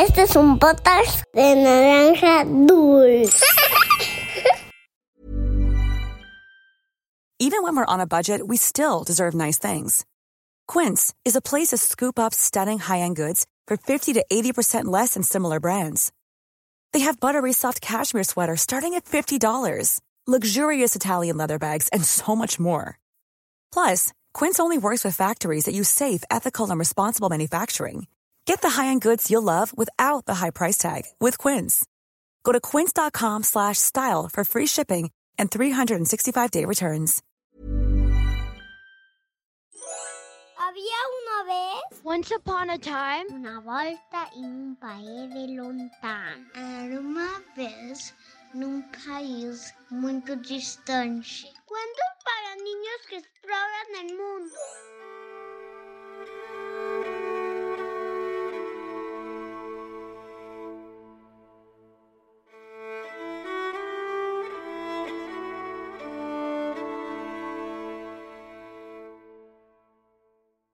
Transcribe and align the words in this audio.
Este 0.00 0.22
es 0.22 0.34
un 0.34 0.58
podcast 0.58 1.24
de 1.34 1.56
naranja 1.56 2.44
dulce. 2.66 3.42
Even 7.38 7.62
when 7.62 7.76
we're 7.76 7.84
on 7.84 8.00
a 8.00 8.06
budget, 8.06 8.48
we 8.48 8.56
still 8.56 9.04
deserve 9.04 9.34
nice 9.34 9.58
things. 9.58 10.06
Quince 10.66 11.12
is 11.26 11.36
a 11.36 11.42
place 11.42 11.68
to 11.68 11.76
scoop 11.76 12.18
up 12.18 12.32
stunning 12.32 12.78
high-end 12.78 13.14
goods 13.16 13.44
for 13.66 13.76
50 13.76 14.14
to 14.14 14.24
80% 14.32 14.86
less 14.86 15.12
than 15.12 15.22
similar 15.22 15.60
brands. 15.60 16.12
They 16.94 17.00
have 17.00 17.20
buttery 17.20 17.52
soft 17.52 17.82
cashmere 17.82 18.24
sweaters 18.24 18.62
starting 18.62 18.94
at 18.94 19.04
$50, 19.04 20.00
luxurious 20.26 20.96
Italian 20.96 21.36
leather 21.36 21.58
bags, 21.58 21.88
and 21.92 22.02
so 22.02 22.34
much 22.34 22.58
more. 22.58 22.98
Plus, 23.70 24.14
Quince 24.32 24.58
only 24.60 24.78
works 24.78 25.04
with 25.04 25.14
factories 25.14 25.64
that 25.64 25.74
use 25.74 25.90
safe, 25.90 26.24
ethical, 26.30 26.70
and 26.70 26.78
responsible 26.78 27.28
manufacturing. 27.28 28.06
Get 28.46 28.60
the 28.60 28.70
high-end 28.70 29.00
goods 29.02 29.30
you'll 29.30 29.42
love 29.42 29.72
without 29.76 30.26
the 30.26 30.34
high 30.34 30.50
price 30.50 30.76
tag 30.76 31.04
with 31.20 31.38
Quince. 31.38 31.84
Go 32.44 32.52
to 32.52 32.60
quince.com 32.60 33.42
slash 33.42 33.78
style 33.78 34.28
for 34.32 34.44
free 34.44 34.66
shipping 34.66 35.10
and 35.38 35.50
365-day 35.50 36.64
returns. 36.64 37.22
Había 40.58 41.00
una 41.18 41.44
vez 41.46 41.80
Once 42.04 42.30
upon 42.30 42.70
a 42.70 42.78
time, 42.78 43.26
una 43.30 43.60
volta 43.60 44.30
in 44.36 44.44
un 44.44 44.76
paese 44.76 45.46
lontano. 45.54 46.46
Era 46.54 46.98
uma 46.98 47.42
vez 47.54 48.14
num 48.54 48.82
país 49.04 49.74
muito 49.90 50.34
distante. 50.36 51.46
Cuentos 51.66 52.10
para 52.24 52.56
niños 52.56 53.06
que 53.08 53.16
exploran 53.16 53.59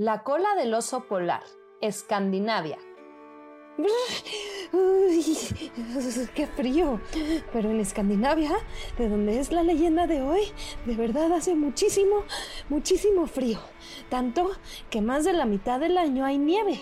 La 0.00 0.22
cola 0.22 0.54
del 0.54 0.74
oso 0.74 1.08
polar, 1.08 1.42
Escandinavia. 1.80 2.78
¡Qué 6.36 6.46
frío! 6.46 7.00
Pero 7.52 7.72
en 7.72 7.80
Escandinavia, 7.80 8.52
de 8.96 9.08
donde 9.08 9.40
es 9.40 9.50
la 9.50 9.64
leyenda 9.64 10.06
de 10.06 10.22
hoy, 10.22 10.42
de 10.86 10.94
verdad 10.94 11.32
hace 11.32 11.56
muchísimo, 11.56 12.22
muchísimo 12.68 13.26
frío. 13.26 13.58
Tanto 14.08 14.52
que 14.88 15.00
más 15.00 15.24
de 15.24 15.32
la 15.32 15.46
mitad 15.46 15.80
del 15.80 15.98
año 15.98 16.24
hay 16.24 16.38
nieve. 16.38 16.78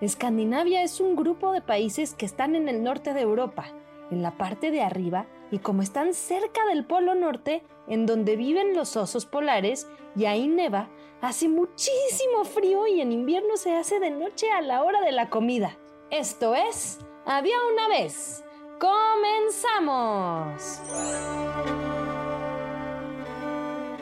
Escandinavia 0.00 0.82
es 0.82 0.98
un 0.98 1.14
grupo 1.14 1.52
de 1.52 1.60
países 1.60 2.14
que 2.14 2.24
están 2.24 2.56
en 2.56 2.70
el 2.70 2.82
norte 2.82 3.12
de 3.12 3.20
Europa, 3.20 3.66
en 4.10 4.22
la 4.22 4.36
parte 4.36 4.70
de 4.70 4.82
arriba, 4.82 5.26
y 5.50 5.58
como 5.58 5.82
están 5.82 6.14
cerca 6.14 6.64
del 6.66 6.84
Polo 6.84 7.14
Norte, 7.14 7.62
en 7.86 8.06
donde 8.06 8.36
viven 8.36 8.74
los 8.74 8.96
osos 8.96 9.26
polares, 9.26 9.88
y 10.14 10.24
ahí 10.24 10.48
neva, 10.48 10.88
hace 11.20 11.48
muchísimo 11.48 12.44
frío 12.44 12.86
y 12.86 13.00
en 13.00 13.12
invierno 13.12 13.56
se 13.56 13.76
hace 13.76 14.00
de 14.00 14.10
noche 14.10 14.50
a 14.50 14.60
la 14.62 14.82
hora 14.82 15.00
de 15.00 15.12
la 15.12 15.30
comida. 15.30 15.76
Esto 16.10 16.54
es, 16.54 17.00
había 17.24 17.56
una 17.72 17.88
vez. 17.88 18.44
¡Comenzamos! 18.78 20.52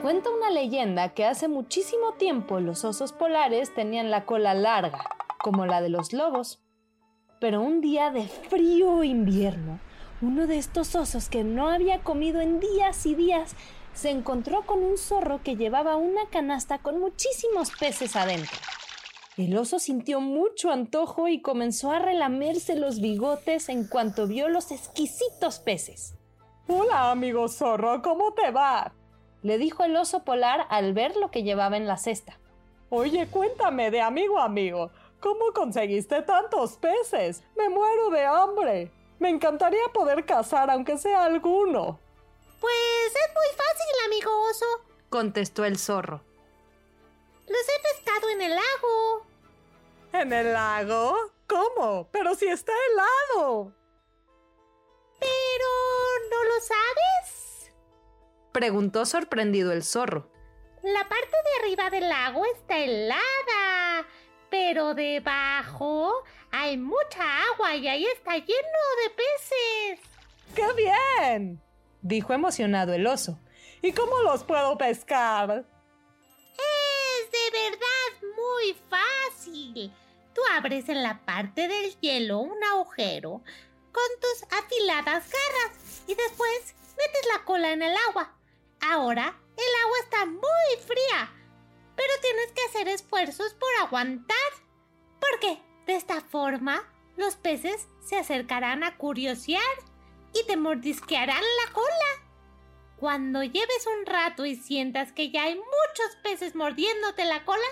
Cuenta 0.02 0.28
una 0.30 0.50
leyenda 0.50 1.14
que 1.14 1.24
hace 1.24 1.48
muchísimo 1.48 2.12
tiempo 2.12 2.61
los 2.61 2.84
osos 2.84 3.12
polares 3.12 3.72
tenían 3.72 4.11
la 4.11 4.27
cola 4.27 4.52
larga, 4.52 5.08
como 5.39 5.64
la 5.64 5.80
de 5.80 5.89
los 5.89 6.12
lobos. 6.12 6.61
Pero 7.41 7.62
un 7.62 7.80
día 7.80 8.11
de 8.11 8.28
frío 8.28 9.02
invierno, 9.02 9.78
uno 10.25 10.47
de 10.47 10.56
estos 10.56 10.94
osos 10.94 11.28
que 11.28 11.44
no 11.44 11.69
había 11.69 12.03
comido 12.03 12.41
en 12.41 12.58
días 12.58 13.05
y 13.05 13.14
días 13.14 13.55
se 13.92 14.11
encontró 14.11 14.62
con 14.62 14.83
un 14.83 14.96
zorro 14.96 15.42
que 15.42 15.57
llevaba 15.57 15.96
una 15.96 16.27
canasta 16.30 16.79
con 16.79 16.98
muchísimos 16.98 17.70
peces 17.79 18.17
adentro. 18.17 18.57
El 19.36 19.57
oso 19.57 19.79
sintió 19.79 20.20
mucho 20.20 20.70
antojo 20.70 21.29
y 21.29 21.42
comenzó 21.42 21.90
a 21.90 21.98
relamerse 21.98 22.77
los 22.77 23.01
bigotes 23.01 23.68
en 23.68 23.86
cuanto 23.86 24.27
vio 24.27 24.48
los 24.48 24.70
exquisitos 24.70 25.58
peces. 25.58 26.14
Hola, 26.68 27.11
amigo 27.11 27.48
zorro, 27.48 28.01
¿cómo 28.01 28.33
te 28.33 28.51
va? 28.51 28.95
Le 29.42 29.58
dijo 29.58 29.84
el 29.84 29.95
oso 29.95 30.24
polar 30.24 30.67
al 30.70 30.95
ver 30.95 31.17
lo 31.17 31.30
que 31.30 31.42
llevaba 31.42 31.77
en 31.77 31.86
la 31.86 31.98
cesta. 31.98 32.40
Oye, 32.89 33.27
cuéntame 33.27 33.90
de 33.90 34.01
amigo 34.01 34.39
a 34.39 34.45
amigo, 34.45 34.90
¿cómo 35.20 35.52
conseguiste 35.52 36.23
tantos 36.23 36.79
peces? 36.79 37.45
Me 37.57 37.68
muero 37.68 38.08
de 38.11 38.24
hambre. 38.24 39.03
Me 39.24 39.30
encantaría 39.30 39.89
poder 39.95 40.27
cazar 40.27 40.70
aunque 40.70 40.98
sea 40.98 41.24
alguno. 41.24 41.98
Pues 42.61 43.07
es 43.07 43.35
muy 43.35 43.57
fácil, 43.57 44.05
amigo 44.05 44.30
oso. 44.51 44.67
Contestó 45.08 45.64
el 45.64 45.79
zorro. 45.79 46.23
Los 47.46 47.63
he 47.63 47.83
pescado 47.95 48.29
en 48.29 48.42
el 48.42 48.51
lago. 48.55 49.27
¿En 50.13 50.30
el 50.30 50.52
lago? 50.52 51.17
¿Cómo? 51.46 52.07
Pero 52.13 52.34
si 52.34 52.48
está 52.48 52.74
helado. 52.90 53.73
Pero... 55.18 55.68
¿no 56.30 56.45
lo 56.45 56.61
sabes? 56.61 57.73
Preguntó 58.52 59.07
sorprendido 59.07 59.73
el 59.73 59.84
zorro. 59.84 60.29
La 60.83 61.08
parte 61.08 61.30
de 61.30 61.64
arriba 61.64 61.89
del 61.89 62.11
lago 62.11 62.45
está 62.45 62.77
helada, 62.77 63.64
pero 64.54 64.94
debajo 64.94 66.12
hay 66.52 66.76
mucha 66.76 67.42
agua 67.50 67.74
y 67.74 67.88
ahí 67.88 68.06
está 68.06 68.36
lleno 68.36 68.80
de 69.02 69.10
peces. 69.10 70.00
¡Qué 70.54 70.72
bien! 70.74 71.60
dijo 72.02 72.32
emocionado 72.32 72.92
el 72.92 73.04
oso. 73.04 73.36
¿Y 73.82 73.90
cómo 73.90 74.16
los 74.20 74.44
puedo 74.44 74.78
pescar? 74.78 75.64
Es 76.52 77.30
de 77.32 77.50
verdad 77.50 78.28
muy 78.36 78.76
fácil. 78.88 79.92
Tú 80.32 80.40
abres 80.52 80.88
en 80.88 81.02
la 81.02 81.18
parte 81.24 81.66
del 81.66 81.98
hielo 81.98 82.38
un 82.38 82.62
agujero 82.62 83.42
con 83.90 84.20
tus 84.20 84.44
afiladas 84.56 85.28
garras 85.32 86.02
y 86.06 86.14
después 86.14 86.76
metes 86.96 87.26
la 87.36 87.44
cola 87.44 87.72
en 87.72 87.82
el 87.82 87.96
agua. 88.08 88.38
Ahora 88.80 89.36
el 89.56 89.84
agua 89.84 89.98
está 90.04 90.26
muy 90.26 90.86
fría, 90.86 91.32
pero 91.96 92.12
tienes 92.22 92.52
que 92.52 92.62
hacer 92.68 92.86
esfuerzos 92.86 93.52
por 93.54 93.70
aguantar. 93.80 94.43
Porque 95.30 95.62
de 95.86 95.96
esta 95.96 96.20
forma 96.20 96.83
los 97.17 97.36
peces 97.36 97.89
se 98.01 98.17
acercarán 98.17 98.83
a 98.83 98.96
curiosear 98.96 99.62
y 100.33 100.45
te 100.46 100.57
mordisquearán 100.57 101.42
la 101.42 101.73
cola. 101.73 102.24
Cuando 102.96 103.42
lleves 103.42 103.86
un 103.98 104.07
rato 104.07 104.45
y 104.45 104.57
sientas 104.57 105.13
que 105.13 105.30
ya 105.30 105.45
hay 105.45 105.55
muchos 105.55 106.17
peces 106.23 106.55
mordiéndote 106.55 107.24
la 107.24 107.45
cola, 107.45 107.67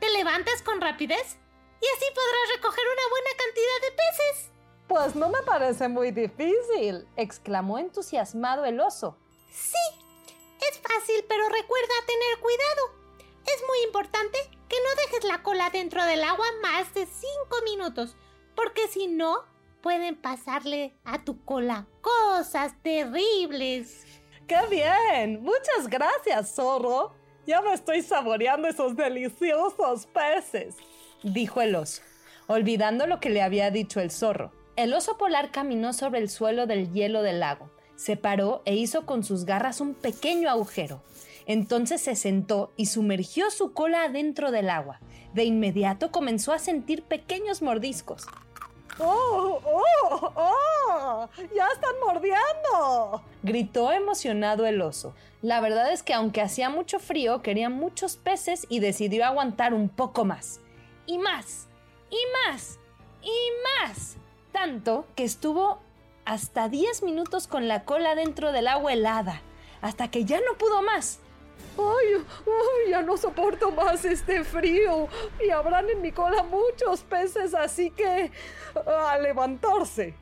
te 0.00 0.10
levantas 0.10 0.62
con 0.62 0.80
rapidez 0.80 1.38
y 1.80 1.86
así 1.86 2.04
podrás 2.14 2.56
recoger 2.56 2.84
una 2.86 3.08
buena 3.10 3.30
cantidad 3.38 3.80
de 3.82 3.96
peces. 3.96 4.50
Pues 4.88 5.16
no 5.16 5.28
me 5.28 5.42
parece 5.42 5.88
muy 5.88 6.10
difícil, 6.10 7.08
exclamó 7.16 7.78
entusiasmado 7.78 8.64
el 8.64 8.80
oso. 8.80 9.16
Sí, 9.50 10.04
es 10.70 10.78
fácil, 10.78 11.24
pero 11.28 11.48
recuerda 11.48 11.94
tener 12.06 12.38
cuidado. 12.40 13.04
Es 13.46 13.62
muy 13.66 13.78
importante 13.84 14.38
que 14.74 14.82
no 14.82 15.02
dejes 15.02 15.24
la 15.24 15.42
cola 15.42 15.70
dentro 15.70 16.04
del 16.04 16.24
agua 16.24 16.46
más 16.60 16.92
de 16.94 17.06
5 17.06 17.28
minutos, 17.64 18.16
porque 18.56 18.88
si 18.88 19.06
no, 19.06 19.44
pueden 19.82 20.16
pasarle 20.16 20.96
a 21.04 21.24
tu 21.24 21.44
cola 21.44 21.86
cosas 22.00 22.72
terribles. 22.82 24.04
¡Qué 24.48 24.58
bien! 24.68 25.42
Muchas 25.42 25.88
gracias, 25.88 26.56
zorro. 26.56 27.12
Ya 27.46 27.60
me 27.60 27.72
estoy 27.72 28.02
saboreando 28.02 28.66
esos 28.66 28.96
deliciosos 28.96 30.06
peces, 30.06 30.74
dijo 31.22 31.60
el 31.60 31.76
oso, 31.76 32.02
olvidando 32.48 33.06
lo 33.06 33.20
que 33.20 33.30
le 33.30 33.42
había 33.42 33.70
dicho 33.70 34.00
el 34.00 34.10
zorro. 34.10 34.50
El 34.74 34.92
oso 34.92 35.18
polar 35.18 35.52
caminó 35.52 35.92
sobre 35.92 36.18
el 36.18 36.28
suelo 36.28 36.66
del 36.66 36.92
hielo 36.92 37.22
del 37.22 37.38
lago, 37.38 37.70
se 37.94 38.16
paró 38.16 38.62
e 38.64 38.74
hizo 38.74 39.06
con 39.06 39.22
sus 39.22 39.44
garras 39.44 39.80
un 39.80 39.94
pequeño 39.94 40.50
agujero. 40.50 41.00
Entonces 41.46 42.00
se 42.00 42.16
sentó 42.16 42.72
y 42.76 42.86
sumergió 42.86 43.50
su 43.50 43.72
cola 43.72 44.04
adentro 44.04 44.50
del 44.50 44.70
agua. 44.70 45.00
De 45.32 45.44
inmediato 45.44 46.10
comenzó 46.10 46.52
a 46.52 46.58
sentir 46.58 47.02
pequeños 47.02 47.60
mordiscos. 47.60 48.26
¡Oh, 48.98 49.60
oh, 49.64 50.32
oh! 50.36 51.28
¡Ya 51.54 51.66
están 51.72 51.94
mordiendo! 52.06 53.24
Gritó 53.42 53.90
emocionado 53.90 54.66
el 54.66 54.80
oso. 54.80 55.14
La 55.42 55.60
verdad 55.60 55.92
es 55.92 56.04
que 56.04 56.14
aunque 56.14 56.40
hacía 56.40 56.70
mucho 56.70 57.00
frío, 57.00 57.42
quería 57.42 57.68
muchos 57.68 58.16
peces 58.16 58.66
y 58.68 58.78
decidió 58.78 59.24
aguantar 59.26 59.74
un 59.74 59.88
poco 59.88 60.24
más. 60.24 60.60
Y 61.06 61.18
más, 61.18 61.66
y 62.08 62.18
más, 62.46 62.78
y 63.22 63.32
más. 63.82 64.16
Tanto 64.52 65.06
que 65.16 65.24
estuvo 65.24 65.80
hasta 66.24 66.68
10 66.68 67.02
minutos 67.02 67.48
con 67.48 67.66
la 67.66 67.84
cola 67.84 68.14
dentro 68.14 68.52
del 68.52 68.68
agua 68.68 68.92
helada, 68.92 69.42
hasta 69.82 70.08
que 70.08 70.24
ya 70.24 70.38
no 70.38 70.56
pudo 70.56 70.82
más. 70.82 71.18
¡Ay! 71.78 72.24
ya 72.88 73.02
no 73.02 73.16
soporto 73.16 73.70
más 73.70 74.04
este 74.04 74.44
frío! 74.44 75.08
Y 75.44 75.50
habrán 75.50 75.90
en 75.90 76.00
mi 76.00 76.12
cola 76.12 76.42
muchos 76.44 77.02
peces, 77.02 77.54
así 77.54 77.90
que... 77.90 78.30
a 78.86 79.18
levantarse. 79.18 80.14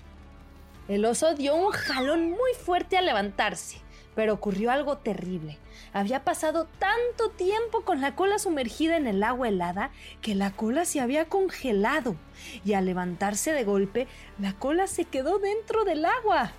El 0.88 1.04
oso 1.04 1.34
dio 1.34 1.54
un 1.54 1.70
jalón 1.70 2.30
muy 2.30 2.54
fuerte 2.58 2.96
a 2.96 3.02
levantarse, 3.02 3.80
pero 4.14 4.34
ocurrió 4.34 4.70
algo 4.70 4.98
terrible. 4.98 5.58
Había 5.92 6.24
pasado 6.24 6.66
tanto 6.78 7.30
tiempo 7.30 7.82
con 7.82 8.00
la 8.00 8.16
cola 8.16 8.38
sumergida 8.38 8.96
en 8.96 9.06
el 9.06 9.22
agua 9.22 9.48
helada 9.48 9.90
que 10.22 10.34
la 10.34 10.50
cola 10.50 10.84
se 10.84 11.00
había 11.00 11.28
congelado 11.28 12.16
y 12.64 12.72
al 12.72 12.86
levantarse 12.86 13.52
de 13.52 13.64
golpe 13.64 14.08
la 14.38 14.54
cola 14.54 14.86
se 14.86 15.04
quedó 15.04 15.38
dentro 15.38 15.84
del 15.84 16.04
agua. 16.04 16.52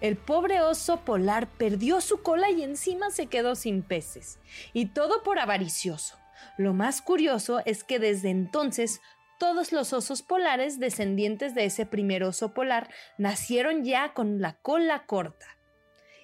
El 0.00 0.16
pobre 0.16 0.60
oso 0.60 0.98
polar 0.98 1.48
perdió 1.48 2.00
su 2.00 2.22
cola 2.22 2.50
y 2.50 2.62
encima 2.62 3.10
se 3.10 3.26
quedó 3.26 3.54
sin 3.54 3.82
peces. 3.82 4.38
Y 4.72 4.86
todo 4.86 5.22
por 5.22 5.38
avaricioso. 5.38 6.18
Lo 6.58 6.74
más 6.74 7.00
curioso 7.00 7.62
es 7.64 7.82
que 7.82 7.98
desde 7.98 8.30
entonces 8.30 9.00
todos 9.38 9.72
los 9.72 9.92
osos 9.92 10.22
polares 10.22 10.78
descendientes 10.78 11.54
de 11.54 11.64
ese 11.66 11.86
primer 11.86 12.24
oso 12.24 12.52
polar 12.52 12.90
nacieron 13.18 13.84
ya 13.84 14.12
con 14.12 14.40
la 14.40 14.54
cola 14.54 15.04
corta. 15.06 15.46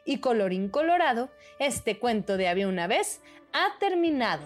Y 0.04 0.18
colorín 0.18 0.68
colorado, 0.68 1.30
este 1.58 1.98
cuento 1.98 2.36
de 2.36 2.48
había 2.48 2.68
una 2.68 2.86
vez 2.86 3.20
ha 3.52 3.78
terminado. 3.78 4.42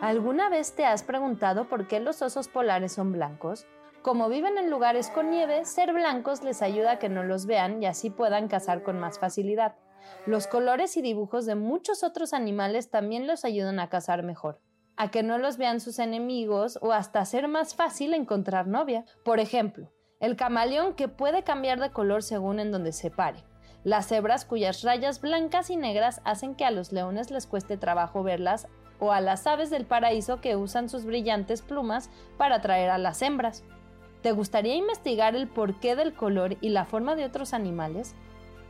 ¿Alguna 0.00 0.48
vez 0.48 0.74
te 0.74 0.84
has 0.84 1.02
preguntado 1.02 1.68
por 1.68 1.88
qué 1.88 1.98
los 1.98 2.22
osos 2.22 2.46
polares 2.46 2.92
son 2.92 3.12
blancos? 3.12 3.66
Como 4.08 4.30
viven 4.30 4.56
en 4.56 4.70
lugares 4.70 5.10
con 5.10 5.30
nieve, 5.30 5.66
ser 5.66 5.92
blancos 5.92 6.42
les 6.42 6.62
ayuda 6.62 6.92
a 6.92 6.98
que 6.98 7.10
no 7.10 7.24
los 7.24 7.44
vean 7.44 7.82
y 7.82 7.84
así 7.84 8.08
puedan 8.08 8.48
cazar 8.48 8.82
con 8.82 8.98
más 8.98 9.18
facilidad. 9.18 9.76
Los 10.24 10.46
colores 10.46 10.96
y 10.96 11.02
dibujos 11.02 11.44
de 11.44 11.56
muchos 11.56 12.02
otros 12.02 12.32
animales 12.32 12.88
también 12.88 13.26
los 13.26 13.44
ayudan 13.44 13.78
a 13.78 13.90
cazar 13.90 14.22
mejor, 14.22 14.62
a 14.96 15.10
que 15.10 15.22
no 15.22 15.36
los 15.36 15.58
vean 15.58 15.78
sus 15.80 15.98
enemigos 15.98 16.78
o 16.80 16.92
hasta 16.92 17.22
ser 17.26 17.48
más 17.48 17.74
fácil 17.74 18.14
encontrar 18.14 18.66
novia. 18.66 19.04
Por 19.26 19.40
ejemplo, 19.40 19.92
el 20.20 20.36
camaleón 20.36 20.94
que 20.94 21.08
puede 21.08 21.42
cambiar 21.42 21.78
de 21.78 21.92
color 21.92 22.22
según 22.22 22.60
en 22.60 22.72
donde 22.72 22.92
se 22.92 23.10
pare. 23.10 23.44
Las 23.84 24.08
cebras 24.08 24.46
cuyas 24.46 24.80
rayas 24.84 25.20
blancas 25.20 25.68
y 25.68 25.76
negras 25.76 26.22
hacen 26.24 26.54
que 26.54 26.64
a 26.64 26.70
los 26.70 26.92
leones 26.92 27.30
les 27.30 27.46
cueste 27.46 27.76
trabajo 27.76 28.22
verlas 28.22 28.68
o 29.00 29.12
a 29.12 29.20
las 29.20 29.46
aves 29.46 29.68
del 29.68 29.84
paraíso 29.84 30.40
que 30.40 30.56
usan 30.56 30.88
sus 30.88 31.04
brillantes 31.04 31.60
plumas 31.60 32.08
para 32.38 32.54
atraer 32.56 32.88
a 32.88 32.96
las 32.96 33.20
hembras. 33.20 33.64
¿Te 34.22 34.32
gustaría 34.32 34.74
investigar 34.74 35.36
el 35.36 35.46
porqué 35.46 35.94
del 35.94 36.14
color 36.14 36.56
y 36.60 36.70
la 36.70 36.84
forma 36.84 37.14
de 37.14 37.24
otros 37.24 37.54
animales? 37.54 38.14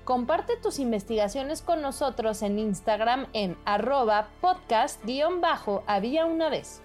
Comparte 0.04 0.56
tus 0.56 0.78
investigaciones 0.78 1.62
con 1.62 1.82
nosotros 1.82 2.42
en 2.42 2.58
Instagram 2.58 3.26
en 3.32 3.56
arroba 3.64 4.28
podcast-había 4.40 6.26
una 6.26 6.48
vez. 6.48 6.82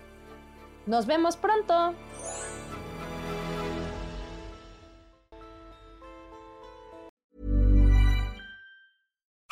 Nos 0.85 1.05
vemos 1.05 1.37
pronto. 1.37 1.93